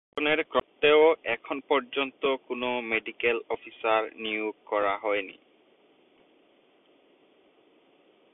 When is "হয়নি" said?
4.97-5.37